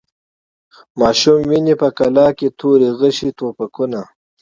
[0.99, 4.01] ماشوم ویني په قلا کي توري، غشي، توپکونه